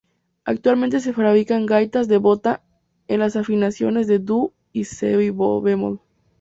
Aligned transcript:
Actualmente 0.45 0.99
se 0.99 1.13
fabrican 1.13 1.67
gaitas 1.67 2.07
de 2.07 2.17
bota 2.17 2.63
en 3.07 3.19
las 3.19 3.35
afinaciones 3.35 4.07
de 4.07 4.17
"do" 4.17 4.51
y 4.73 4.85
"si 4.85 5.05
bemol". 5.35 6.01